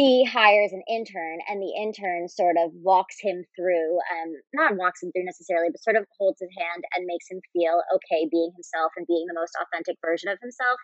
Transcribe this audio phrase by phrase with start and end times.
[0.00, 5.02] he hires an intern and the intern sort of walks him through um not walks
[5.02, 8.50] him through necessarily but sort of holds his hand and makes him feel okay being
[8.56, 10.78] himself and being the most authentic version of himself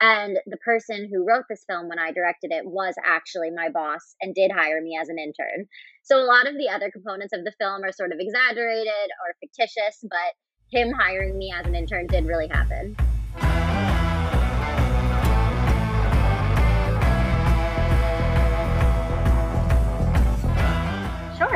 [0.00, 4.14] and the person who wrote this film when I directed it was actually my boss
[4.20, 5.66] and did hire me as an intern.
[6.04, 9.36] So a lot of the other components of the film are sort of exaggerated or
[9.40, 10.34] fictitious, but
[10.70, 12.98] him hiring me as an intern did really happen.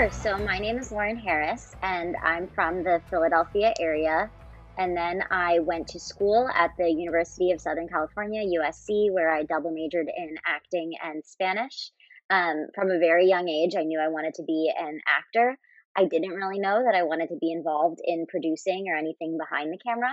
[0.01, 0.11] Sure.
[0.11, 4.31] So my name is Lauren Harris, and I'm from the Philadelphia area.
[4.79, 9.43] And then I went to school at the University of Southern California, USC, where I
[9.43, 11.91] double majored in acting and Spanish.
[12.31, 15.59] Um, from a very young age, I knew I wanted to be an actor.
[15.95, 19.71] I didn't really know that I wanted to be involved in producing or anything behind
[19.71, 20.13] the camera.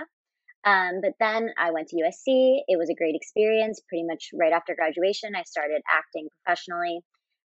[0.64, 2.60] Um, but then I went to USC.
[2.68, 3.80] It was a great experience.
[3.88, 7.00] Pretty much right after graduation, I started acting professionally.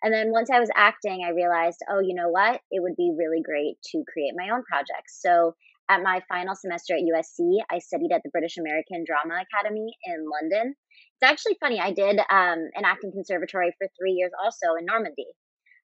[0.02, 2.60] And then once I was acting, I realized, oh, you know what?
[2.70, 5.20] It would be really great to create my own projects.
[5.20, 5.55] So
[5.91, 10.25] at my final semester at USC, I studied at the British American Drama Academy in
[10.30, 10.75] London.
[11.20, 11.80] It's actually funny.
[11.80, 15.27] I did um, an acting conservatory for three years also in Normandy.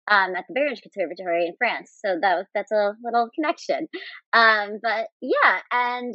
[0.09, 3.89] Um, at the Bayreuth Conservatory in France, so that was, that's a little connection.
[4.33, 6.15] Um, but yeah, and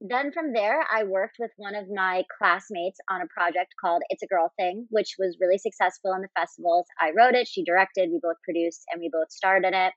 [0.00, 4.22] then from there, I worked with one of my classmates on a project called It's
[4.22, 6.86] a Girl Thing, which was really successful in the festivals.
[7.00, 9.92] I wrote it, she directed, we both produced, and we both starred in it.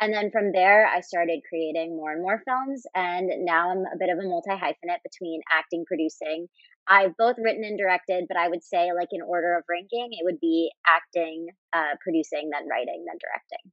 [0.00, 2.84] And then from there, I started creating more and more films.
[2.94, 6.46] And now I'm a bit of a multi hyphenate between acting, producing.
[6.88, 10.24] I've both written and directed, but I would say, like, in order of ranking, it
[10.24, 13.72] would be acting, uh, producing, then writing, then directing.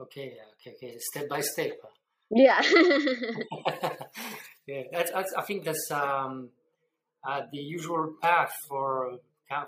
[0.00, 0.98] Okay, okay, okay.
[0.98, 1.78] Step by step.
[2.34, 2.62] Yeah.
[4.66, 6.50] yeah, that's, that's, I think that's um,
[7.26, 9.18] uh, the usual path for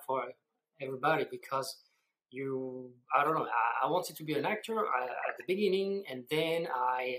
[0.07, 0.25] for
[0.81, 1.77] everybody because
[2.31, 6.05] you i don't know i, I wanted to be an actor uh, at the beginning
[6.11, 7.19] and then i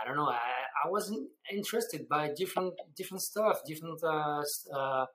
[0.00, 0.38] i don't know i,
[0.84, 4.42] I wasn't interested by different different stuff different uh,
[4.72, 5.06] uh,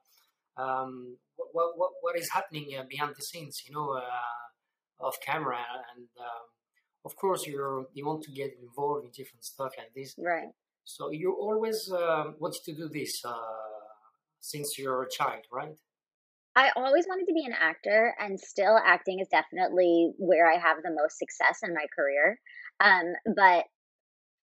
[0.58, 5.58] um, what, what, what is happening uh, behind the scenes you know uh, off camera
[5.96, 6.44] and um,
[7.04, 10.48] of course you you want to get involved in different stuff like this right
[10.84, 13.32] so you always um, wanted to do this uh,
[14.40, 15.76] since you're a child right
[16.54, 20.82] I always wanted to be an actor, and still acting is definitely where I have
[20.82, 22.38] the most success in my career.
[22.78, 23.64] Um, but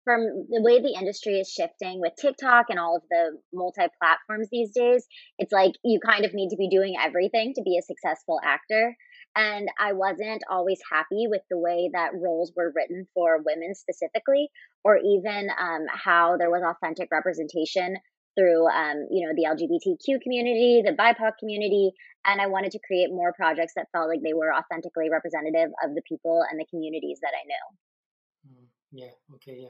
[0.06, 4.48] from the way the industry is shifting with TikTok and all of the multi platforms
[4.52, 5.06] these days,
[5.38, 8.96] it's like you kind of need to be doing everything to be a successful actor.
[9.36, 14.50] And I wasn't always happy with the way that roles were written for women specifically,
[14.84, 17.98] or even um, how there was authentic representation
[18.38, 21.92] through um, you know the lgbtq community the bipoc community
[22.26, 25.96] and i wanted to create more projects that felt like they were authentically representative of
[25.96, 28.54] the people and the communities that i knew.
[28.54, 29.70] Mm, yeah okay yeah.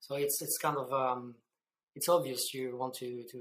[0.00, 1.34] So it's it's kind of um
[1.94, 3.38] it's obvious you want to to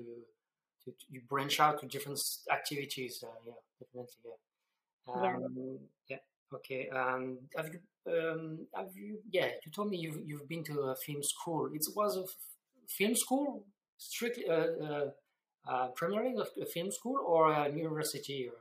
[0.85, 2.19] to, you branch out to different
[2.51, 4.48] activities uh, yeah definitely yeah
[5.07, 5.79] um,
[6.09, 6.17] yeah.
[6.17, 6.17] yeah
[6.53, 7.79] okay um have you
[8.11, 11.83] um have you yeah you told me you've you've been to a film school it
[11.95, 12.23] was a
[12.97, 13.65] film school
[13.97, 15.09] strictly uh, uh,
[15.67, 18.49] uh, primarily a film school or a university?
[18.49, 18.57] Or...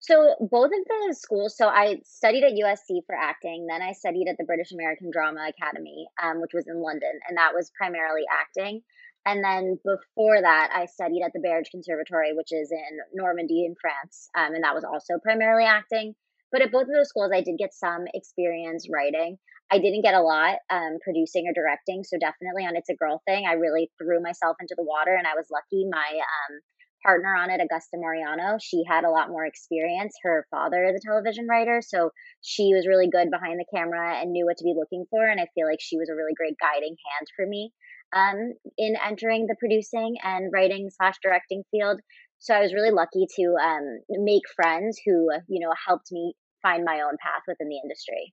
[0.00, 1.56] So both of the schools.
[1.56, 3.66] So I studied at USC for acting.
[3.68, 7.38] Then I studied at the British American Drama Academy, um, which was in London, and
[7.38, 8.82] that was primarily acting.
[9.26, 13.74] And then before that, I studied at the Bayreuth Conservatory, which is in Normandy in
[13.80, 16.14] France, um, and that was also primarily acting.
[16.50, 19.36] But at both of those schools, I did get some experience writing.
[19.70, 23.20] I didn't get a lot um, producing or directing, so definitely on It's a Girl
[23.26, 25.84] thing, I really threw myself into the water, and I was lucky.
[25.90, 26.60] My um,
[27.04, 30.16] partner on it, Augusta Mariano, she had a lot more experience.
[30.22, 34.32] Her father is a television writer, so she was really good behind the camera and
[34.32, 35.28] knew what to be looking for.
[35.28, 37.72] And I feel like she was a really great guiding hand for me
[38.14, 42.00] um, in entering the producing and writing slash directing field.
[42.38, 46.84] So I was really lucky to um, make friends who, you know, helped me find
[46.84, 48.32] my own path within the industry.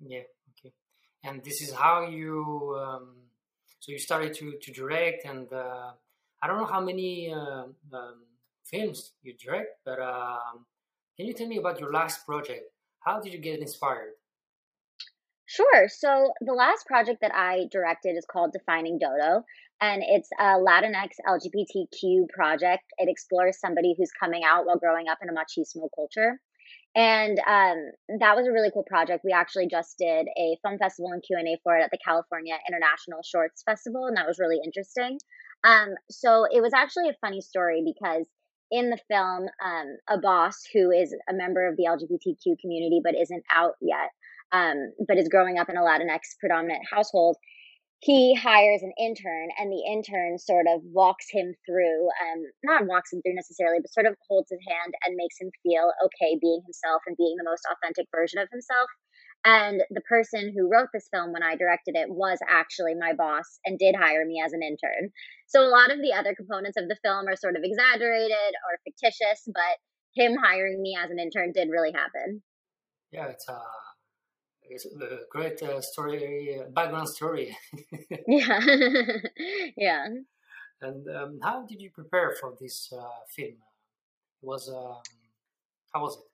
[0.00, 0.26] Yeah.
[0.58, 0.74] Okay.
[1.24, 2.76] And this is how you.
[2.78, 3.14] Um,
[3.78, 5.92] so you started to to direct, and uh,
[6.42, 8.18] I don't know how many uh, um,
[8.64, 10.66] films you direct, but um,
[11.16, 12.64] can you tell me about your last project?
[13.00, 14.14] How did you get inspired?
[15.46, 15.88] Sure.
[15.88, 19.44] So the last project that I directed is called Defining Dodo,
[19.80, 22.84] and it's a Latinx LGBTQ project.
[22.98, 26.40] It explores somebody who's coming out while growing up in a machismo culture
[26.96, 31.12] and um, that was a really cool project we actually just did a film festival
[31.12, 35.18] and q&a for it at the california international shorts festival and that was really interesting
[35.64, 38.26] um, so it was actually a funny story because
[38.70, 43.14] in the film, um, a boss who is a member of the LGBTQ community but
[43.14, 44.10] isn't out yet,
[44.52, 47.36] um, but is growing up in a Latinx predominant household,
[48.00, 53.12] he hires an intern and the intern sort of walks him through um not walks
[53.12, 56.60] him through necessarily but sort of holds his hand and makes him feel okay being
[56.64, 58.88] himself and being the most authentic version of himself.
[59.44, 63.58] And the person who wrote this film when i directed it was actually my boss
[63.64, 65.10] and did hire me as an intern.
[65.46, 68.82] So a lot of the other components of the film are sort of exaggerated or
[68.84, 69.80] fictitious but
[70.14, 72.42] him hiring me as an intern did really happen.
[73.10, 73.95] Yeah it's uh
[74.68, 77.56] it's a great uh, story, uh, background story.
[78.26, 78.60] yeah,
[79.76, 80.06] yeah.
[80.80, 83.02] And um, how did you prepare for this uh,
[83.34, 83.56] film?
[84.42, 85.02] It was um,
[85.94, 86.24] how was it?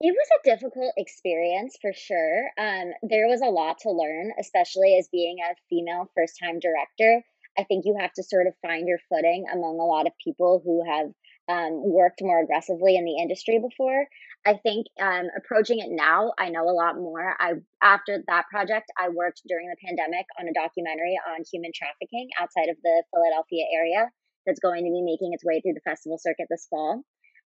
[0.00, 2.50] It was a difficult experience for sure.
[2.56, 7.24] Um, there was a lot to learn, especially as being a female first time director.
[7.58, 10.62] I think you have to sort of find your footing among a lot of people
[10.64, 11.08] who have
[11.48, 14.06] um, worked more aggressively in the industry before.
[14.48, 17.36] I think um, approaching it now, I know a lot more.
[17.38, 22.30] I after that project, I worked during the pandemic on a documentary on human trafficking
[22.40, 24.08] outside of the Philadelphia area
[24.46, 27.02] that's going to be making its way through the festival circuit this fall.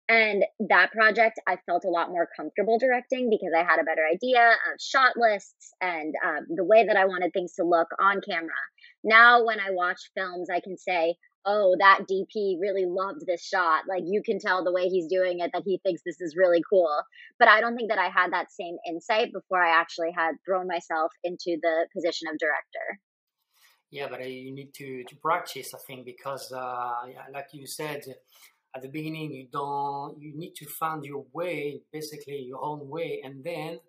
[0.09, 4.03] And that project, I felt a lot more comfortable directing because I had a better
[4.03, 8.23] idea of shot lists and um, the way that I wanted things to look on
[8.29, 8.59] camera.
[9.05, 11.15] Now, when I watch films, I can say,
[11.45, 13.85] oh, that DP really loved this shot.
[13.89, 16.63] Like you can tell the way he's doing it that he thinks this is really
[16.69, 17.03] cool.
[17.39, 20.67] But I don't think that I had that same insight before I actually had thrown
[20.67, 23.01] myself into the position of director.
[23.91, 26.93] Yeah, but uh, you need to, to practice, I think, because uh,
[27.33, 28.03] like you said
[28.77, 33.23] at the beginning, you don't you need to find your way, basically your own way,
[33.25, 33.81] and then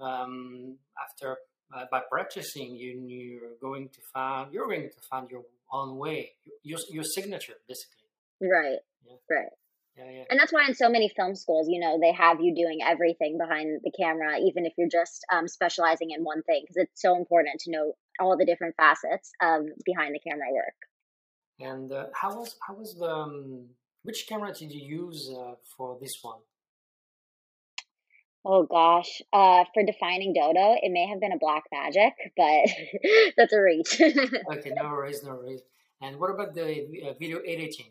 [0.00, 1.36] um, after
[1.74, 5.42] uh, by practicing, you, you're going to find you're going to find your
[5.72, 6.32] own way,
[6.62, 8.08] your your signature, basically.
[8.40, 8.78] Right.
[9.04, 9.16] Yeah.
[9.30, 9.52] Right.
[9.96, 10.24] Yeah, yeah.
[10.30, 13.36] And that's why in so many film schools, you know, they have you doing everything
[13.36, 17.16] behind the camera, even if you're just um, specializing in one thing, because it's so
[17.16, 20.78] important to know all the different facets of behind the camera work.
[21.60, 23.66] And uh, how was how was the um,
[24.04, 26.38] which camera did you use uh, for this one?
[28.50, 32.70] Oh gosh, uh, for defining Dodo, it may have been a black magic, but
[33.36, 34.00] that's a reach.
[34.00, 35.60] okay, no worries, no worries.
[36.00, 37.90] And what about the uh, video editing?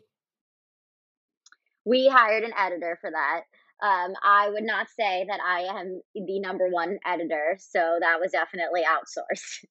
[1.84, 3.42] We hired an editor for that.
[3.86, 8.32] Um, I would not say that I am the number one editor, so that was
[8.32, 9.64] definitely outsourced.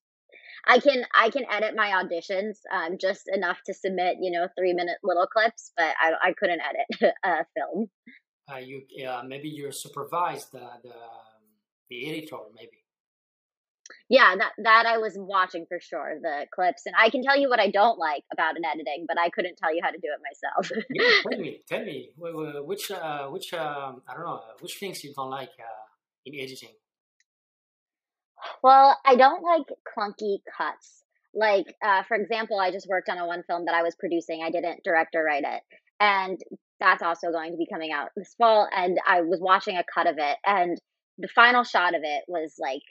[0.66, 4.72] I can I can edit my auditions um, just enough to submit, you know, three
[4.72, 7.90] minute little clips, but I I couldn't edit a film
[8.52, 10.94] uh, you uh, maybe you supervise the, the
[11.90, 12.84] the editor maybe.
[14.10, 17.48] Yeah that that i was watching for sure the clips and i can tell you
[17.48, 20.08] what i don't like about an editing but i couldn't tell you how to do
[20.12, 20.84] it myself.
[20.90, 25.12] Yeah, tell me tell me which uh, which um, i don't know which things you
[25.14, 25.86] don't like uh,
[26.26, 26.74] in editing?
[28.62, 29.66] Well i don't like
[29.96, 31.02] clunky cuts.
[31.34, 34.42] Like uh, for example i just worked on a one film that i was producing
[34.42, 35.62] i didn't direct or write it
[36.00, 36.40] and
[36.80, 38.68] that's also going to be coming out this fall.
[38.74, 40.78] And I was watching a cut of it, and
[41.18, 42.82] the final shot of it was like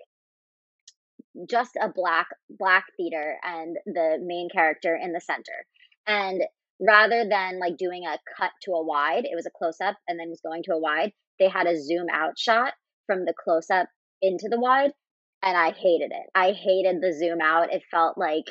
[1.49, 5.65] just a black black theater and the main character in the center.
[6.07, 6.41] And
[6.79, 10.19] rather than like doing a cut to a wide, it was a close up and
[10.19, 11.11] then was going to a wide.
[11.39, 12.73] They had a zoom out shot
[13.05, 13.87] from the close up
[14.21, 14.91] into the wide,
[15.43, 16.29] and I hated it.
[16.33, 17.73] I hated the zoom out.
[17.73, 18.45] It felt like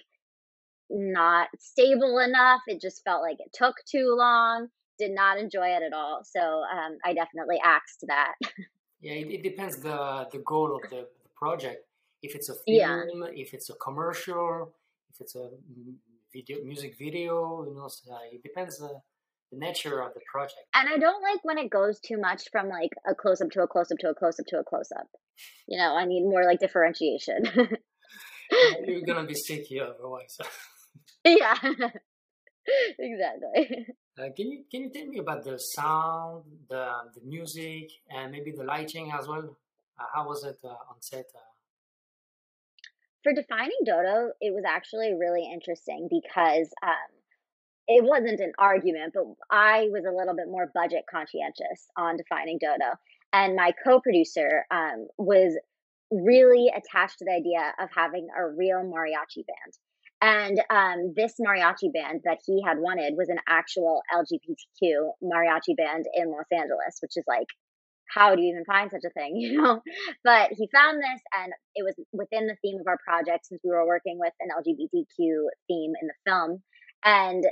[0.89, 2.61] not stable enough.
[2.69, 4.69] It just felt like it took too long.
[4.99, 6.23] Did not enjoy it at all.
[6.25, 8.35] So um, I definitely axed that.
[9.01, 11.85] yeah, it, it, depends the the goal of the, the project.
[12.23, 13.03] If it's a film, yeah.
[13.35, 14.73] if it's a commercial,
[15.11, 15.51] if it's a
[16.33, 19.01] video, music video, you know, so, uh, it depends the
[19.53, 20.61] the nature of the project.
[20.75, 23.63] And I don't like when it goes too much from like a close up to
[23.63, 25.09] a close up to a close up to a close up.
[25.67, 27.45] You know, I need more like differentiation.
[28.87, 30.39] You're gonna be sticky otherwise.
[31.25, 31.57] yeah,
[32.99, 33.87] exactly.
[34.19, 38.51] Uh, can you can you tell me about the sound, the the music, and maybe
[38.51, 39.57] the lighting as well?
[39.99, 41.27] Uh, how was it uh, on set?
[41.35, 41.41] Uh?
[43.23, 47.13] For defining Dodo, it was actually really interesting because um,
[47.89, 52.59] it wasn't an argument, but I was a little bit more budget conscientious on defining
[52.59, 52.97] Dodo,
[53.35, 55.59] and my co-producer um, was
[56.11, 59.77] really attached to the idea of having a real mariachi band.
[60.21, 66.07] And um, this mariachi band that he had wanted was an actual LGBTQ mariachi band
[66.15, 67.47] in Los Angeles, which is like,
[68.09, 69.83] how do you even find such a thing, you know?
[70.25, 73.71] But he found this, and it was within the theme of our project since we
[73.71, 76.63] were working with an LGBTQ theme in the film.
[77.05, 77.45] And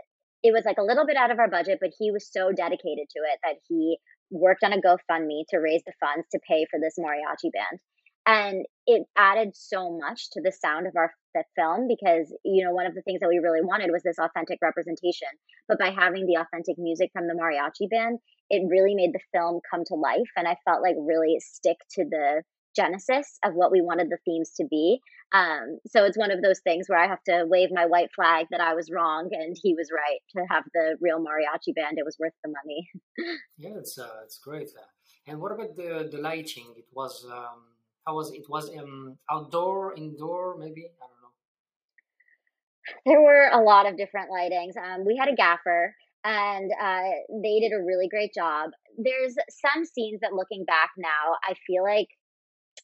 [0.42, 3.08] it was like a little bit out of our budget, but he was so dedicated
[3.10, 3.98] to it that he
[4.30, 7.80] worked on a GoFundMe to raise the funds to pay for this mariachi band.
[8.26, 12.72] And it added so much to the sound of our the film because you know
[12.72, 15.28] one of the things that we really wanted was this authentic representation.
[15.68, 19.60] But by having the authentic music from the mariachi band, it really made the film
[19.68, 22.42] come to life, and I felt like really stick to the
[22.76, 25.00] genesis of what we wanted the themes to be.
[25.32, 28.46] Um, so it's one of those things where I have to wave my white flag
[28.50, 31.98] that I was wrong and he was right to have the real mariachi band.
[31.98, 32.88] It was worth the money.
[33.58, 34.70] yeah, it's uh, it's great.
[35.26, 36.74] And what about the the lighting?
[36.76, 37.73] It was um,
[38.06, 38.38] how was it?
[38.38, 41.32] it was um, outdoor, indoor, maybe I don't know.
[43.06, 44.76] There were a lot of different lightings.
[44.76, 45.94] Um, we had a gaffer
[46.24, 47.10] and uh,
[47.42, 48.70] they did a really great job.
[48.98, 52.08] There's some scenes that looking back now, I feel like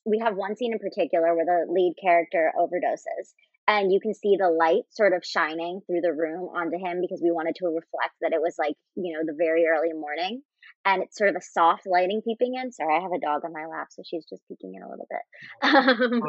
[0.06, 3.34] we have one scene in particular where the lead character overdoses
[3.68, 7.20] and you can see the light sort of shining through the room onto him because
[7.22, 10.42] we wanted to reflect that it was like you know the very early morning
[10.84, 13.52] and it's sort of a soft lighting peeping in sorry i have a dog on
[13.52, 15.20] my lap so she's just peeking in a little bit.
[15.62, 16.20] Um,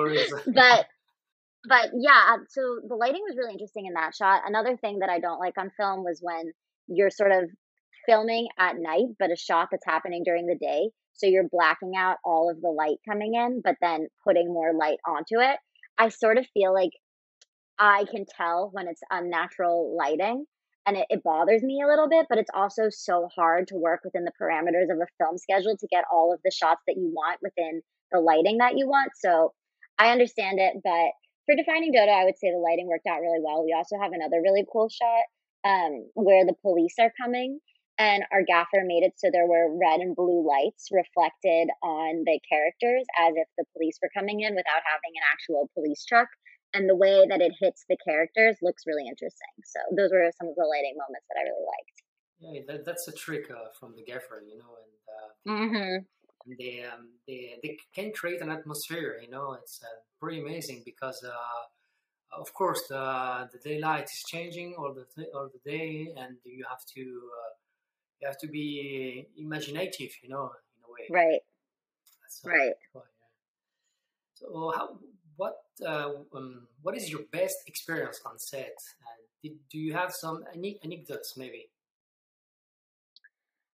[0.53, 0.85] but
[1.67, 4.41] but yeah uh, so the lighting was really interesting in that shot.
[4.45, 6.51] Another thing that i don't like on film was when
[6.87, 7.49] you're sort of
[8.05, 10.89] filming at night but a shot that's happening during the day
[11.21, 14.97] so you're blacking out all of the light coming in, but then putting more light
[15.05, 15.57] onto it.
[15.97, 16.91] I sort of feel like
[17.77, 20.45] I can tell when it's unnatural lighting
[20.85, 24.01] and it, it, bothers me a little bit, but it's also so hard to work
[24.03, 27.11] within the parameters of a film schedule to get all of the shots that you
[27.13, 29.11] want within the lighting that you want.
[29.15, 29.53] So
[29.99, 31.11] I understand it, but
[31.45, 33.63] for defining Dodo, I would say the lighting worked out really well.
[33.63, 35.25] We also have another really cool shot
[35.63, 37.59] um, where the police are coming
[37.99, 42.39] and our gaffer made it so there were red and blue lights reflected on the
[42.49, 46.27] characters as if the police were coming in without having an actual police truck
[46.73, 50.49] and the way that it hits the characters looks really interesting so those were some
[50.49, 51.97] of the lighting moments that i really liked
[52.39, 56.53] yeah that, that's a trick uh, from the gaffer you know and uh, mm-hmm.
[56.59, 59.87] they, um, they they can create an atmosphere you know it's uh,
[60.19, 65.69] pretty amazing because uh, of course the, the daylight is changing all the all the
[65.69, 67.51] day and you have to uh,
[68.21, 71.07] you have to be imaginative, you know, in a way.
[71.09, 71.41] Right.
[72.29, 72.73] So, right.
[72.95, 73.01] yeah.
[74.35, 74.99] So, how,
[75.41, 78.75] what, uh, um, what is your best experience on set?
[79.01, 81.65] Uh, did, do you have some anecdotes, maybe?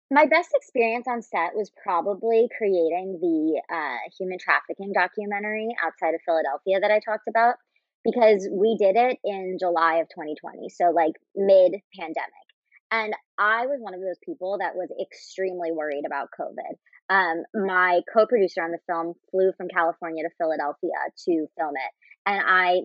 [0.10, 6.22] My best experience on set was probably creating the uh, human trafficking documentary outside of
[6.26, 7.56] Philadelphia that I talked about
[8.04, 12.48] because we did it in July of 2020, so like mid pandemic.
[12.90, 16.74] And I was one of those people that was extremely worried about COVID.
[17.12, 20.96] Um, my co producer on the film flew from California to Philadelphia
[21.28, 21.92] to film it.
[22.26, 22.80] And I,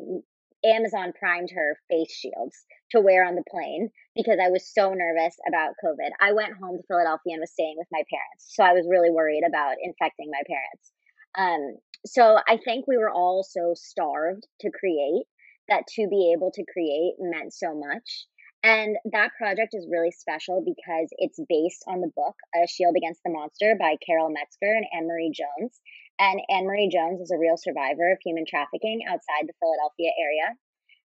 [0.67, 5.37] Amazon primed her face shields to wear on the plane because I was so nervous
[5.47, 6.11] about COVID.
[6.21, 8.51] I went home to Philadelphia and was staying with my parents.
[8.51, 10.91] So I was really worried about infecting my parents.
[11.39, 15.27] Um, so I think we were all so starved to create
[15.69, 18.27] that to be able to create meant so much.
[18.67, 23.23] And that project is really special because it's based on the book A Shield Against
[23.23, 25.79] the Monster by Carol Metzger and Anne Marie Jones.
[26.19, 30.59] And Anne Marie Jones is a real survivor of human trafficking outside the Philadelphia area.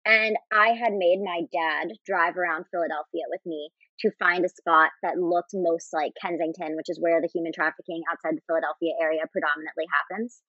[0.03, 3.71] And I had made my dad drive around Philadelphia with me
[4.03, 8.03] to find a spot that looked most like Kensington, which is where the human trafficking
[8.11, 10.43] outside the Philadelphia area predominantly happens.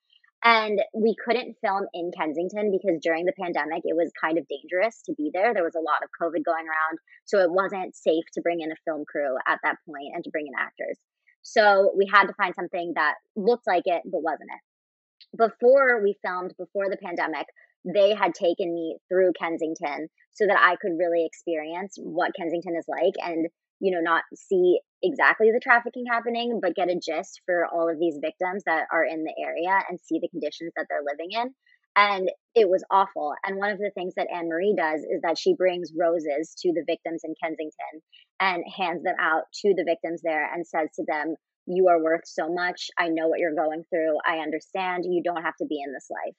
[0.45, 5.03] And we couldn't film in Kensington because during the pandemic, it was kind of dangerous
[5.07, 5.53] to be there.
[5.53, 6.99] There was a lot of COVID going around.
[7.25, 10.31] So it wasn't safe to bring in a film crew at that point and to
[10.31, 10.99] bring in actors.
[11.43, 15.39] So we had to find something that looked like it, but wasn't it.
[15.39, 17.47] Before we filmed, before the pandemic,
[17.85, 22.87] they had taken me through Kensington so that I could really experience what Kensington is
[22.89, 23.47] like and
[23.81, 27.99] you know, not see exactly the trafficking happening, but get a gist for all of
[27.99, 31.55] these victims that are in the area and see the conditions that they're living in.
[31.97, 33.33] And it was awful.
[33.45, 36.73] And one of the things that Anne Marie does is that she brings roses to
[36.73, 38.03] the victims in Kensington
[38.39, 42.27] and hands them out to the victims there and says to them, You are worth
[42.27, 42.89] so much.
[42.99, 44.19] I know what you're going through.
[44.29, 45.05] I understand.
[45.09, 46.37] You don't have to be in this life.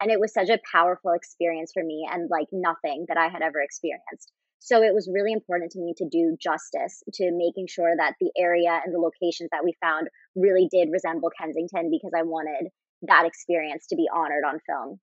[0.00, 3.42] And it was such a powerful experience for me and like nothing that I had
[3.42, 4.32] ever experienced.
[4.64, 8.32] So it was really important to me to do justice to making sure that the
[8.34, 13.26] area and the locations that we found really did resemble Kensington because I wanted that
[13.26, 15.00] experience to be honored on film.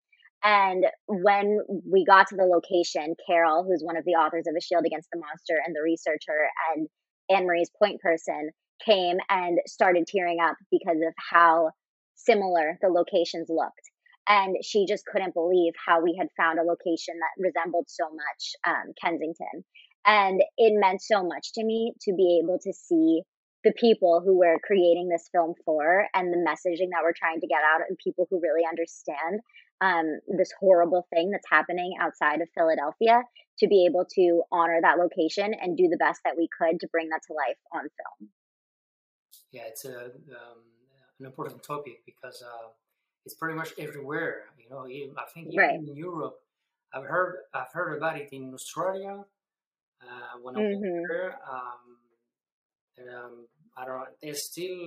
[0.44, 1.58] And when
[1.92, 5.10] we got to the location, Carol, who's one of the authors of A Shield Against
[5.12, 6.38] the Monster and the researcher,
[6.76, 6.88] and
[7.28, 8.52] Anne Marie's point person
[8.86, 11.72] came and started tearing up because of how
[12.14, 13.90] similar the locations looked
[14.28, 18.42] and she just couldn't believe how we had found a location that resembled so much
[18.68, 19.64] um, Kensington.
[20.06, 23.22] And it meant so much to me to be able to see
[23.64, 27.48] the people who we're creating this film for and the messaging that we're trying to
[27.48, 29.42] get out and people who really understand
[29.82, 33.22] um, this horrible thing that's happening outside of Philadelphia
[33.60, 36.88] to be able to honor that location and do the best that we could to
[36.92, 38.30] bring that to life on film.
[39.52, 40.62] Yeah, it's a um,
[41.20, 42.70] an important topic because uh,
[43.28, 44.46] it's pretty much everywhere.
[44.58, 45.76] You know, I think even right.
[45.76, 46.38] in Europe,
[46.94, 49.26] I've heard I've heard about it in Australia
[50.02, 51.04] uh, when I mm-hmm.
[51.10, 51.36] there.
[51.56, 51.84] Um,
[53.14, 53.98] um, I don't.
[53.98, 54.06] know.
[54.24, 54.80] There's still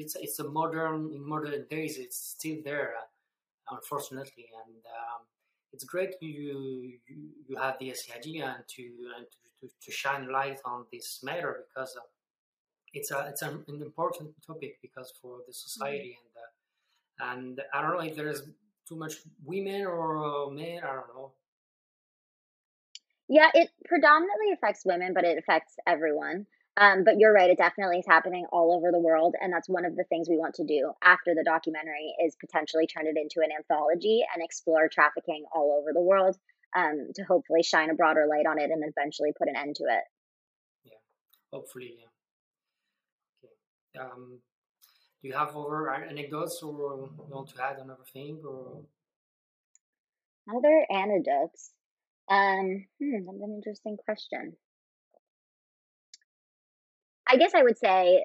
[0.00, 1.96] it's it's a modern in modern days.
[1.96, 2.92] It's still there,
[3.70, 5.22] unfortunately, and um,
[5.72, 8.82] it's great you, you you have this idea and to
[9.16, 9.26] and
[9.58, 12.04] to, to, shine light on this matter because uh,
[12.92, 15.66] it's a it's an, important topic because for the mm-hmm.
[15.66, 16.38] society mm-hmm.
[16.38, 16.55] and uh,
[17.20, 18.42] and I don't know if there's
[18.88, 20.80] too much women or uh, men.
[20.82, 21.32] I don't know.
[23.28, 26.46] Yeah, it predominantly affects women, but it affects everyone.
[26.76, 29.84] Um, but you're right; it definitely is happening all over the world, and that's one
[29.84, 33.40] of the things we want to do after the documentary is potentially turn it into
[33.40, 36.36] an anthology and explore trafficking all over the world
[36.76, 39.84] um, to hopefully shine a broader light on it and eventually put an end to
[39.84, 40.04] it.
[40.84, 40.98] Yeah,
[41.52, 44.02] hopefully, yeah.
[44.02, 44.12] Okay.
[44.12, 44.40] Um,
[45.22, 48.82] do you have other anecdotes or you want to add another thing or?
[50.54, 51.72] Other anecdotes.
[52.30, 54.56] Um, hmm, that's an interesting question.
[57.28, 58.24] I guess I would say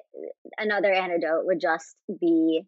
[0.58, 2.62] another antidote would just be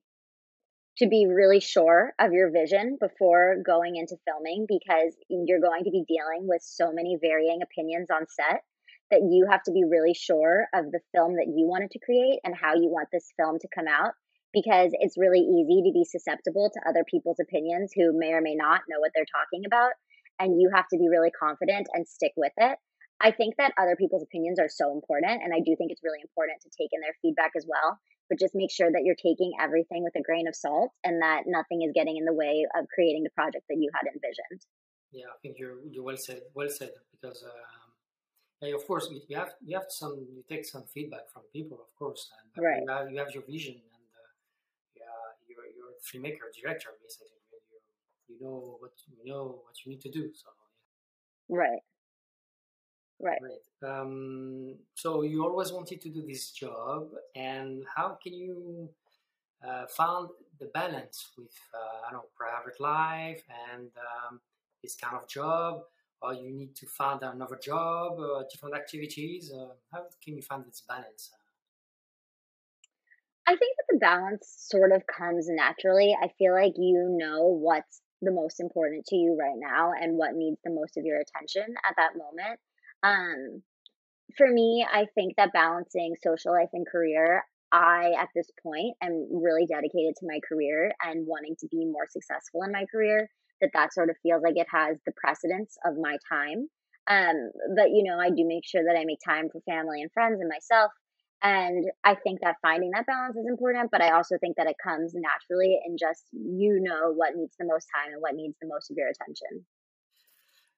[0.99, 5.90] to be really sure of your vision before going into filming because you're going to
[5.90, 8.62] be dealing with so many varying opinions on set
[9.11, 12.41] that you have to be really sure of the film that you wanted to create
[12.45, 14.13] and how you want this film to come out
[14.53, 18.55] because it's really easy to be susceptible to other people's opinions who may or may
[18.55, 19.93] not know what they're talking about
[20.39, 22.79] and you have to be really confident and stick with it
[23.21, 25.43] I think that other people's opinions are so important.
[25.43, 27.99] And I do think it's really important to take in their feedback as well.
[28.29, 31.45] But just make sure that you're taking everything with a grain of salt and that
[31.47, 34.61] nothing is getting in the way of creating the project that you had envisioned.
[35.12, 36.40] Yeah, I think you're, you're well said.
[36.55, 36.90] Well said.
[37.12, 37.84] Because, um,
[38.61, 41.95] yeah, of course, you have you have some you take some feedback from people, of
[41.99, 42.83] course, and right.
[42.83, 44.33] you, have, you have your vision, and uh,
[44.97, 45.05] yeah,
[45.49, 47.29] you're you're a filmmaker, director, basically.
[48.29, 50.31] You, you know what you know what you need to do.
[50.35, 50.49] So
[51.49, 51.57] yeah.
[51.59, 51.83] right.
[53.21, 53.38] Right.
[53.40, 53.88] Right.
[53.88, 58.88] Um, so you always wanted to do this job, and how can you
[59.67, 60.29] uh, find
[60.61, 64.40] the balance with uh, I don't know private life and um,
[64.83, 65.83] this kind of job,
[66.25, 69.53] or you need to find another job, or different activities?
[69.53, 71.31] Uh, how can you find this balance?
[73.47, 76.17] I think that the balance sort of comes naturally.
[76.21, 80.35] I feel like you know what's the most important to you right now and what
[80.35, 82.59] needs the most of your attention at that moment.
[83.03, 83.63] Um,
[84.39, 89.29] for me, I think that balancing social life and career, I at this point am
[89.31, 93.29] really dedicated to my career and wanting to be more successful in my career.
[93.64, 96.68] That that sort of feels like it has the precedence of my time.
[97.09, 100.12] Um, but you know, I do make sure that I make time for family and
[100.12, 100.92] friends and myself.
[101.42, 104.77] And I think that finding that balance is important, but I also think that it
[104.83, 108.68] comes naturally and just you know what needs the most time and what needs the
[108.68, 109.66] most of your attention.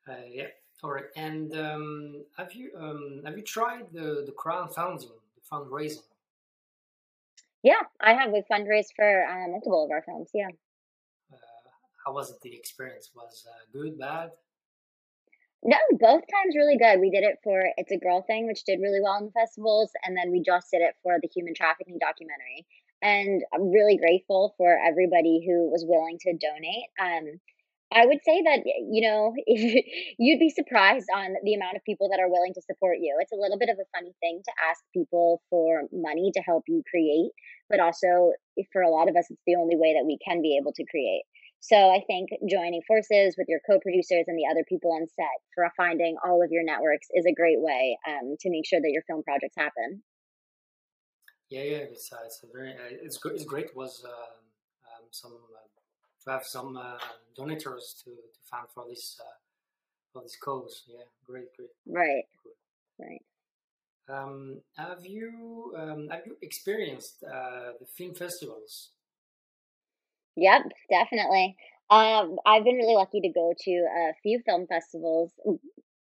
[0.09, 0.49] Uh, yeah,
[0.83, 1.11] all right.
[1.16, 6.03] And um, have you um, have you tried the the crowdfunding, the fundraising?
[7.62, 8.31] Yeah, I have.
[8.33, 10.31] We fundraised for uh, multiple of our films.
[10.33, 10.51] Yeah.
[12.07, 12.33] How was?
[12.40, 14.31] The experience was uh, good, bad?
[15.64, 17.01] No, both times really good.
[17.01, 19.90] We did it for It's a Girl Thing, which did really well in the festivals,
[20.05, 22.64] and then we just did it for the human trafficking documentary.
[23.03, 26.87] And I'm really grateful for everybody who was willing to donate.
[27.03, 27.40] Um,
[27.90, 32.21] I would say that, you know, you'd be surprised on the amount of people that
[32.21, 33.19] are willing to support you.
[33.19, 36.64] It's a little bit of a funny thing to ask people for money to help
[36.69, 37.35] you create,
[37.69, 38.31] but also
[38.73, 40.85] for a lot of us, it's the only way that we can be able to
[40.87, 41.25] create.
[41.61, 45.69] So I think joining forces with your co-producers and the other people on set for
[45.77, 49.03] finding all of your networks is a great way um, to make sure that your
[49.03, 50.03] film projects happen.
[51.49, 53.75] Yeah, yeah, it's, uh, it's a very uh, it's, it's great.
[53.77, 56.99] Was uh, um, some uh, to have some uh,
[57.37, 59.25] donors to, to fund for this uh,
[60.12, 60.85] for this cause.
[60.88, 61.71] Yeah, great, great.
[61.87, 62.25] Right,
[62.99, 63.23] right.
[64.09, 68.90] Um, have you um, have you experienced uh, the film festivals?
[70.37, 71.57] Yep, definitely.
[71.90, 75.33] Um, I've been really lucky to go to a few film festivals.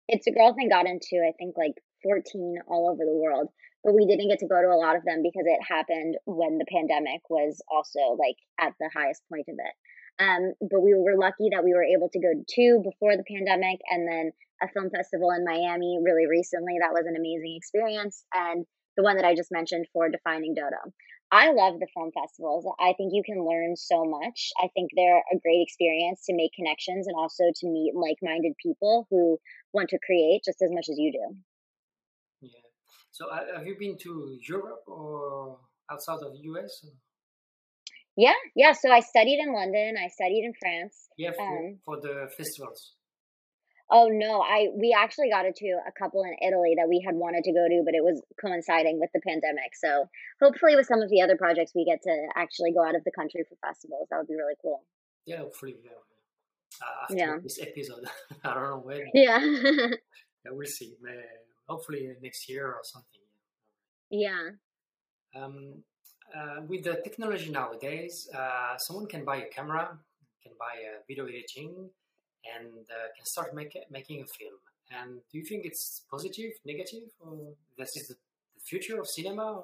[0.08, 3.48] It's a girl thing got into I think like 14 all over the world,
[3.84, 6.58] but we didn't get to go to a lot of them because it happened when
[6.58, 9.74] the pandemic was also like at the highest point of it.
[10.18, 13.28] Um, but we were lucky that we were able to go to two before the
[13.28, 16.80] pandemic and then a film festival in Miami really recently.
[16.80, 18.24] That was an amazing experience.
[18.32, 18.64] And
[18.96, 20.92] the one that I just mentioned for Defining Dodo.
[21.32, 22.64] I love the film festivals.
[22.78, 24.52] I think you can learn so much.
[24.62, 28.52] I think they're a great experience to make connections and also to meet like minded
[28.62, 29.38] people who
[29.72, 31.36] want to create just as much as you do.
[32.42, 32.50] Yeah.
[33.10, 35.58] So, have you been to Europe or
[35.90, 36.86] outside of the US?
[38.16, 38.72] Yeah, yeah.
[38.72, 39.96] So I studied in London.
[40.02, 41.08] I studied in France.
[41.18, 42.95] Yeah, for, um, for the festivals.
[43.90, 47.14] Oh no, I we actually got it to a couple in Italy that we had
[47.14, 49.78] wanted to go to, but it was coinciding with the pandemic.
[49.78, 50.10] So
[50.42, 53.12] hopefully, with some of the other projects, we get to actually go out of the
[53.12, 54.08] country for festivals.
[54.10, 54.82] That would be really cool.
[55.24, 56.02] Yeah, hopefully, yeah.
[56.82, 57.36] Uh, after yeah.
[57.40, 58.04] this episode,
[58.44, 59.06] I don't know when.
[59.14, 59.38] Yeah.
[60.42, 60.94] yeah, we'll see.
[61.68, 63.22] hopefully next year or something.
[64.10, 64.50] Yeah.
[65.34, 65.82] Um,
[66.34, 69.96] uh, with the technology nowadays, uh, someone can buy a camera,
[70.42, 71.90] can buy a video editing
[72.54, 74.58] and uh, can start make, making a film.
[74.90, 78.14] And do you think it's positive, negative, or this is the,
[78.64, 79.62] future of cinema?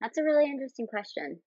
[0.00, 1.40] That's a really interesting question.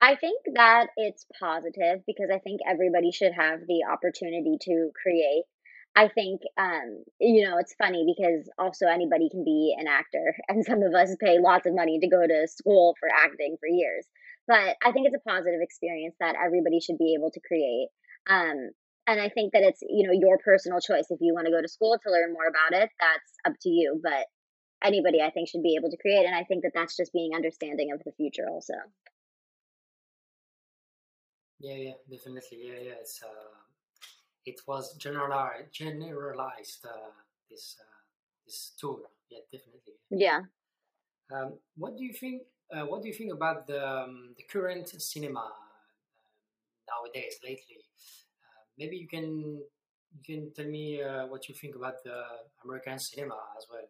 [0.00, 5.44] I think that it's positive because I think everybody should have the opportunity to create.
[5.94, 10.64] I think, um, you know, it's funny because also anybody can be an actor, and
[10.64, 14.06] some of us pay lots of money to go to school for acting for years.
[14.48, 17.88] But I think it's a positive experience that everybody should be able to create.
[18.28, 18.70] Um,
[19.06, 21.06] and I think that it's, you know, your personal choice.
[21.10, 23.68] If you want to go to school to learn more about it, that's up to
[23.68, 24.00] you.
[24.02, 24.26] But
[24.82, 26.26] anybody, I think, should be able to create.
[26.26, 28.74] And I think that that's just being understanding of the future also.
[31.60, 32.58] Yeah, yeah, definitely.
[32.66, 33.00] Yeah, yeah.
[33.00, 33.54] It's, uh,
[34.44, 37.10] it was generalized, generalized uh,
[37.48, 37.84] this, uh,
[38.44, 39.02] this tool.
[39.30, 39.94] Yeah, definitely.
[40.10, 40.40] Yeah.
[41.32, 42.42] Um, what do you think
[42.72, 46.30] uh, what do you think about the, um, the current cinema uh,
[46.90, 47.78] nowadays, lately?
[48.42, 49.60] Uh, maybe you can
[50.14, 52.22] you can tell me uh, what you think about the
[52.64, 53.80] American cinema as well.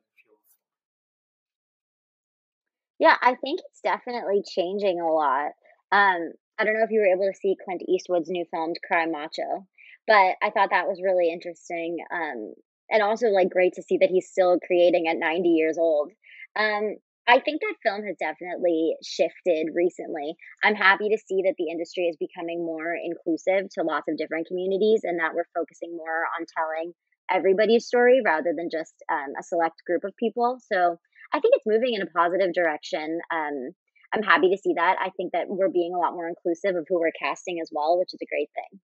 [2.98, 5.50] Yeah, I think it's definitely changing a lot.
[5.90, 9.06] Um, I don't know if you were able to see Clint Eastwood's new film Cry
[9.06, 9.66] Macho,
[10.06, 11.98] but I thought that was really interesting.
[12.14, 12.54] Um,
[12.88, 16.12] and also like great to see that he's still creating at 90 years old.
[16.54, 16.96] Um,
[17.28, 20.34] I think that film has definitely shifted recently.
[20.64, 24.48] I'm happy to see that the industry is becoming more inclusive to lots of different
[24.48, 26.94] communities and that we're focusing more on telling
[27.30, 30.58] everybody's story rather than just um, a select group of people.
[30.60, 30.98] So
[31.32, 33.20] I think it's moving in a positive direction.
[33.32, 33.70] Um,
[34.12, 34.96] I'm happy to see that.
[35.00, 37.98] I think that we're being a lot more inclusive of who we're casting as well,
[37.98, 38.80] which is a great thing.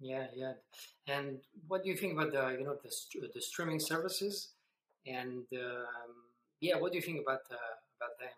[0.00, 0.52] Yeah, yeah.
[1.06, 4.50] And what do you think about the you know the the streaming services
[5.06, 6.31] and um,
[6.62, 8.28] yeah, what do you think about uh, about them?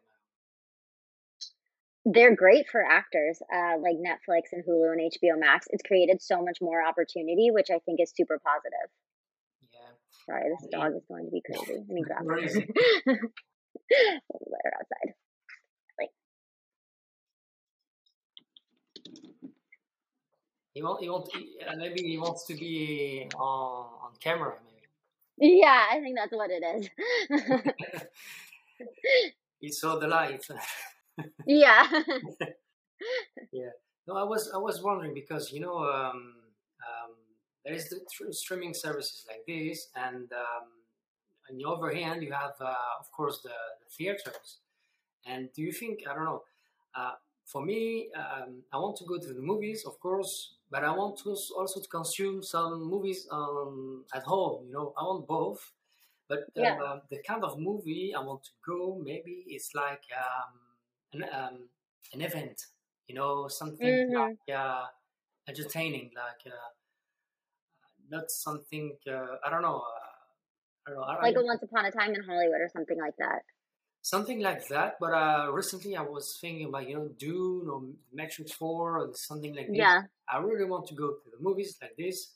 [2.06, 5.66] They're great for actors, uh, like Netflix and Hulu and HBO Max.
[5.70, 8.90] It's created so much more opportunity, which I think is super positive.
[9.72, 9.78] Yeah.
[10.26, 11.78] Sorry, this dog is going to be crazy.
[11.78, 12.56] Let me grab it.
[13.06, 13.16] Let
[14.64, 15.14] her outside.
[15.98, 16.10] Like.
[20.72, 21.02] He wants.
[21.02, 21.30] He wants.
[21.76, 24.54] Maybe he wants to be on on camera.
[24.64, 24.73] Maybe.
[25.38, 26.88] Yeah, I think that's what it is.
[29.60, 30.46] he saw the light.
[31.46, 31.86] yeah.
[33.52, 33.70] yeah.
[34.06, 36.34] No, I was I was wondering because you know um,
[36.86, 37.14] um,
[37.64, 38.00] there is the
[38.32, 40.68] streaming services like this, and um,
[41.50, 44.58] on the other hand, you have uh, of course the, the, theaters.
[45.26, 46.42] And do you think I don't know?
[46.94, 47.12] Uh,
[47.44, 51.18] for me, um, I want to go to the movies, of course, but I want
[51.18, 54.66] to also to consume some movies um, at home.
[54.66, 55.72] You know, I want both.
[56.28, 56.78] But yeah.
[56.82, 60.52] uh, the kind of movie I want to go, maybe it's like um,
[61.12, 61.68] an um,
[62.14, 62.62] an event.
[63.08, 64.16] You know, something mm-hmm.
[64.16, 64.86] like uh,
[65.46, 66.70] entertaining, like uh,
[68.10, 69.82] not something uh, I don't know.
[69.82, 71.04] Uh, I don't know.
[71.04, 73.42] I, like a Once Upon a Time in Hollywood or something like that
[74.04, 74.96] something like that.
[75.00, 79.54] But uh, recently, I was thinking about you know Dune or Matrix Four or something
[79.56, 79.78] like this.
[79.78, 80.02] yeah.
[80.28, 82.32] I really want to go to the movies like this,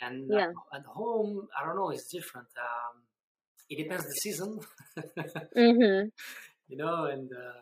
[0.00, 0.48] and yeah.
[0.48, 2.48] uh, at home, I don't know, it's different.
[2.58, 3.02] Um,
[3.68, 4.58] it depends the season,
[5.56, 6.08] mm-hmm.
[6.68, 7.04] you know.
[7.04, 7.60] And uh,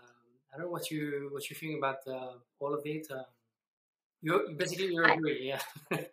[0.50, 3.06] I don't know what you what you think about uh, all of it.
[3.10, 3.24] Um,
[4.22, 6.04] you basically you agree, I, yeah.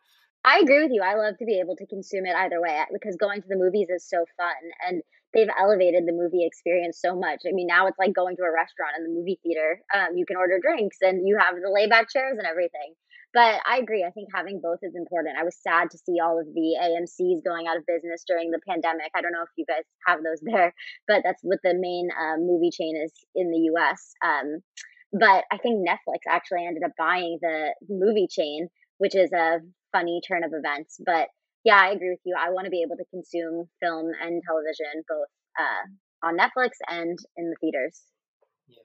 [0.44, 1.02] I agree with you.
[1.02, 3.90] I love to be able to consume it either way because going to the movies
[3.90, 5.02] is so fun and
[5.36, 7.44] they've elevated the movie experience so much.
[7.46, 9.82] I mean, now it's like going to a restaurant in the movie theater.
[9.94, 12.96] Um, you can order drinks and you have the layback chairs and everything.
[13.36, 14.06] But I agree.
[14.08, 15.36] I think having both is important.
[15.38, 18.62] I was sad to see all of the AMC's going out of business during the
[18.66, 19.12] pandemic.
[19.14, 20.74] I don't know if you guys have those there,
[21.06, 24.16] but that's what the main uh, movie chain is in the US.
[24.24, 24.64] Um,
[25.12, 28.70] but I think Netflix actually ended up buying the movie chain,
[29.00, 29.60] which is a
[29.92, 30.98] funny turn of events.
[31.06, 31.28] But
[31.66, 32.36] yeah, I agree with you.
[32.40, 35.28] I want to be able to consume film and television both
[35.60, 38.02] uh, on Netflix and in the theaters.
[38.68, 38.84] Yeah.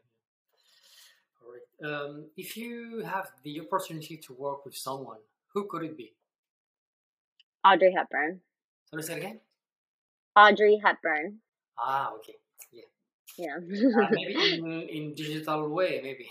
[1.42, 1.94] All right.
[1.94, 5.18] Um, if you have the opportunity to work with someone,
[5.52, 6.14] who could it be?
[7.64, 8.40] Audrey Hepburn.
[8.86, 9.40] Sorry, say it again.
[10.34, 11.38] Audrey Hepburn.
[11.78, 12.36] Ah, okay.
[12.72, 12.82] Yeah.
[13.36, 13.56] Yeah.
[13.56, 16.30] uh, maybe in, in digital way, maybe.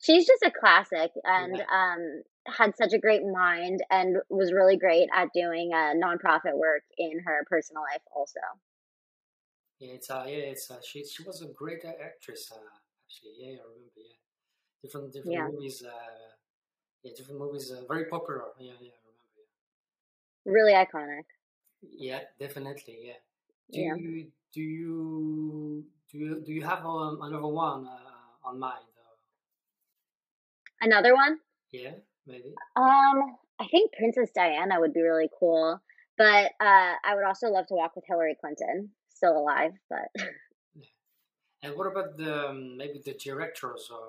[0.00, 1.64] She's just a classic and yeah.
[1.72, 2.22] um,
[2.56, 7.20] had such a great mind and was really great at doing uh, nonprofit work in
[7.24, 8.40] her personal life also.
[9.78, 12.50] Yeah, it's uh, yeah, it's uh, she she was a great actress.
[12.50, 12.58] Uh,
[13.06, 13.94] actually, yeah, I remember.
[13.96, 14.18] Yeah,
[14.82, 15.48] different different yeah.
[15.48, 15.84] movies.
[15.86, 15.90] Uh,
[17.04, 17.70] yeah, different movies.
[17.70, 18.42] Uh, very popular.
[18.58, 19.42] Yeah, yeah, I remember.
[20.44, 20.52] Yeah.
[20.52, 21.26] Really iconic.
[21.80, 22.98] Yeah, definitely.
[23.04, 23.20] Yeah.
[23.70, 23.94] Do yeah.
[23.94, 28.84] you do you do you do you have um, another one uh, on mind?
[30.80, 31.38] Another one?
[31.72, 31.90] Yeah,
[32.28, 32.54] maybe.
[32.76, 35.80] Um, I think Princess Diana would be really cool,
[36.16, 39.72] but uh, I would also love to walk with Hillary Clinton, still alive.
[39.90, 40.08] But
[41.62, 43.90] and what about the um, maybe the directors?
[43.92, 44.06] Or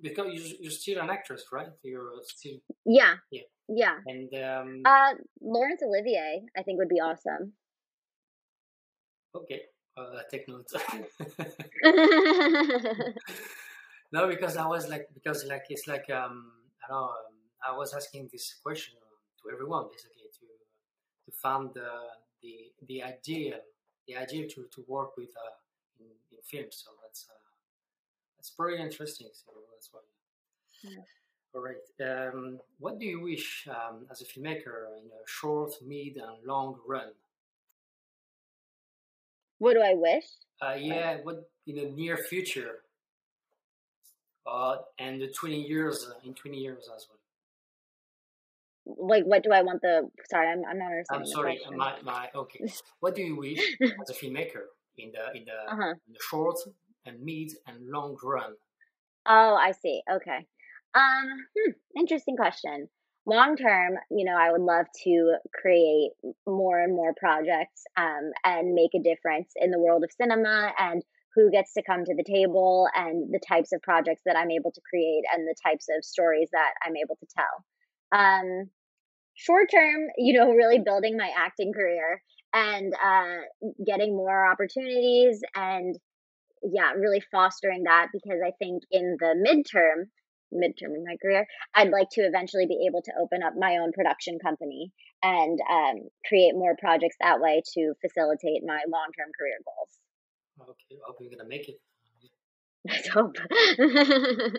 [0.00, 1.68] because you're, you're still an actress, right?
[1.82, 3.96] You're still yeah, yeah, yeah.
[4.06, 7.52] And um, uh, Laurence Olivier, I think, would be awesome.
[9.34, 9.62] Okay,
[9.96, 10.74] uh, take notes.
[14.12, 16.52] no, because I was like, because like it's like um,
[16.84, 17.06] I don't know.
[17.06, 17.34] Um,
[17.66, 18.94] I was asking this question
[19.42, 20.46] to everyone basically to
[21.24, 21.90] to find the
[22.42, 23.58] the the ideal
[24.06, 25.54] the idea to, to work with uh,
[26.00, 26.82] in, in films.
[26.84, 27.34] So that's uh,
[28.36, 29.28] that's pretty interesting.
[29.32, 30.00] So that's why.
[30.82, 31.00] Yeah.
[31.54, 32.28] All right.
[32.28, 36.76] Um, what do you wish um, as a filmmaker in a short, mid, and long
[36.86, 37.12] run?
[39.58, 40.24] What do I wish?
[40.60, 42.80] Uh, yeah, what in the near future?
[44.46, 47.18] Uh, and the 20 years, uh, in 20 years as well.
[48.86, 52.28] Like what do I want the sorry I'm, I'm not I'm understanding sorry my, my
[52.34, 52.66] okay.
[53.00, 54.64] What do you wish as a filmmaker
[54.98, 55.94] in the in the, uh-huh.
[56.06, 56.58] in the short
[57.06, 58.52] and mid and long run?
[59.26, 60.46] Oh I see okay.
[60.94, 62.90] Um hmm, interesting question.
[63.24, 66.10] Long term you know I would love to create
[66.46, 71.02] more and more projects um and make a difference in the world of cinema and
[71.34, 74.72] who gets to come to the table and the types of projects that I'm able
[74.72, 78.20] to create and the types of stories that I'm able to tell.
[78.20, 78.70] Um,
[79.34, 83.42] short term, you know, really building my acting career and uh,
[83.84, 85.96] getting more opportunities and
[86.62, 90.04] yeah, really fostering that because I think in the midterm,
[90.54, 93.92] midterm in my career, I'd like to eventually be able to open up my own
[93.92, 94.92] production company
[95.22, 100.03] and um, create more projects that way to facilitate my long term career goals.
[100.60, 101.80] Okay, I hope you're gonna make it.
[102.86, 103.36] Let's hope.
[103.78, 104.50] yeah.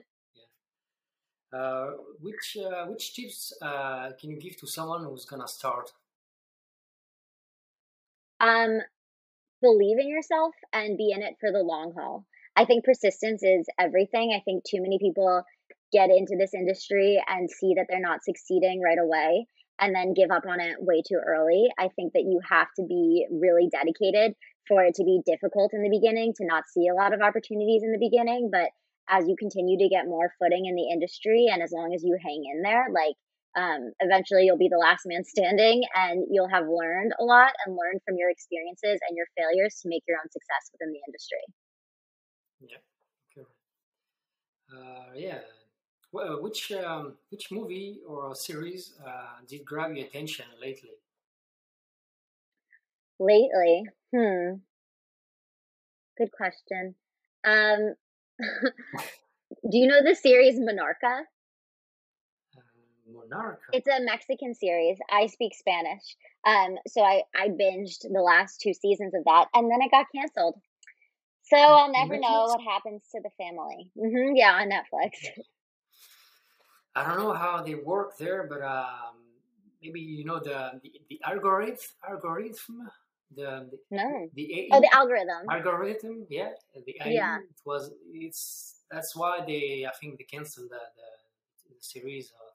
[1.58, 5.91] Uh, which uh, which tips uh, can you give to someone who's gonna start?
[8.41, 8.79] Um,
[9.62, 12.25] believe in yourself and be in it for the long haul.
[12.55, 14.34] I think persistence is everything.
[14.36, 15.43] I think too many people
[15.91, 19.47] get into this industry and see that they're not succeeding right away
[19.79, 21.67] and then give up on it way too early.
[21.77, 24.36] I think that you have to be really dedicated
[24.67, 27.84] for it to be difficult in the beginning, to not see a lot of opportunities
[27.84, 28.49] in the beginning.
[28.51, 28.69] But
[29.10, 32.17] as you continue to get more footing in the industry, and as long as you
[32.21, 33.15] hang in there, like
[33.56, 37.75] um, eventually you'll be the last man standing and you'll have learned a lot and
[37.75, 41.43] learned from your experiences and your failures to make your own success within the industry.
[42.62, 42.82] Yeah.
[43.38, 43.47] Okay.
[44.73, 45.39] Uh, yeah.
[46.12, 50.91] Well, which um, which movie or series uh, did grab your attention lately?
[53.19, 54.56] Lately, hmm.
[56.17, 56.95] Good question.
[57.45, 57.93] Um,
[58.39, 61.21] do you know the series Monarca?
[62.58, 62.62] Uh,
[63.10, 63.58] Monarca.
[63.71, 64.97] It's a Mexican series.
[65.10, 66.04] I speak Spanish,
[66.45, 70.08] um, so I I binged the last two seasons of that, and then it got
[70.13, 70.56] canceled.
[71.43, 72.21] So I'll never Netflix?
[72.21, 73.91] know what happens to the family.
[73.97, 75.12] Mm-hmm, yeah, on Netflix.
[76.95, 79.15] I don't know how they work there, but um,
[79.82, 81.78] maybe you know the the, the algorithm
[82.10, 82.89] algorithm
[83.34, 85.50] the, the no the AI, oh the algorithm.
[85.50, 86.50] algorithm yeah
[86.86, 87.38] the AI, yeah.
[87.38, 91.10] it was it's that's why they I think they canceled the the,
[91.70, 92.54] the series of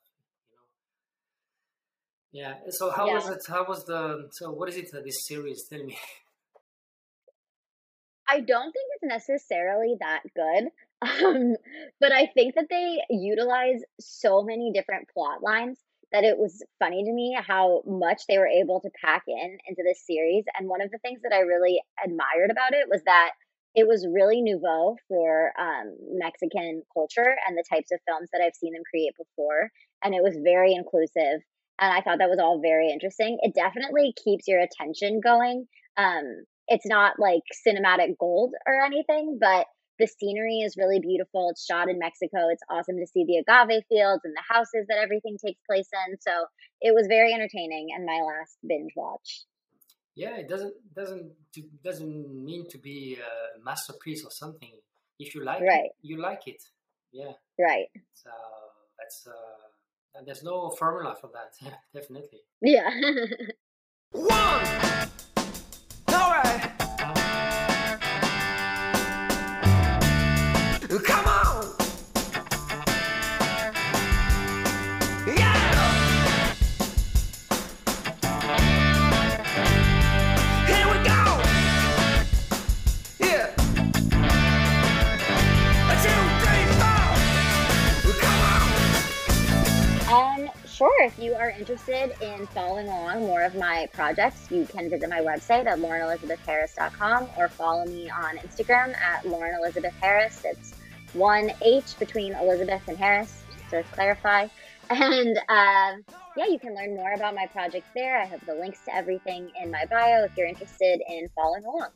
[2.33, 2.55] you know.
[2.61, 3.15] Yeah so how yeah.
[3.15, 5.99] was it how was the so what is it uh, this series tell me?
[8.29, 10.71] I don't think it's necessarily that good
[11.25, 11.57] um,
[11.99, 15.79] but I think that they utilize so many different plot lines
[16.13, 19.83] that it was funny to me how much they were able to pack in into
[19.85, 20.45] this series.
[20.59, 23.31] And one of the things that I really admired about it was that
[23.75, 28.57] it was really nouveau for um, Mexican culture and the types of films that I've
[28.57, 29.71] seen them create before.
[30.03, 31.41] And it was very inclusive.
[31.79, 33.39] And I thought that was all very interesting.
[33.43, 35.67] It definitely keeps your attention going.
[35.97, 39.67] Um, it's not like cinematic gold or anything, but
[40.01, 41.49] the scenery is really beautiful.
[41.51, 42.49] It's shot in Mexico.
[42.51, 46.17] It's awesome to see the agave fields and the houses that everything takes place in.
[46.21, 46.33] So
[46.81, 49.45] it was very entertaining and my last binge watch.
[50.17, 51.33] Yeah, it doesn't doesn't
[51.85, 54.73] doesn't mean to be a masterpiece or something.
[55.19, 55.87] If you like right.
[55.87, 56.63] it, you like it.
[57.13, 57.33] Yeah.
[57.59, 57.87] Right.
[58.15, 58.31] So
[58.99, 61.53] that's uh, there's no formula for that.
[61.95, 62.41] Definitely.
[62.61, 62.91] Yeah.
[64.13, 64.60] One.
[91.61, 97.29] Interested in following along more of my projects, you can visit my website at laurenelizabethharris.com
[97.37, 100.41] or follow me on Instagram at Lauren Elizabeth Harris.
[100.45, 100.75] It's
[101.13, 104.49] one H between Elizabeth and Harris, just to clarify.
[104.93, 105.93] And uh,
[106.37, 108.21] yeah, you can learn more about my projects there.
[108.21, 111.91] I have the links to everything in my bio if you're interested in following along.